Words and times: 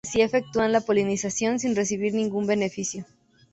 Así 0.07 0.19
efectúan 0.21 0.71
la 0.71 0.81
polinización 0.81 1.59
sin 1.59 1.75
recibir 1.75 2.15
ningún 2.15 2.47
beneficio. 2.47 3.05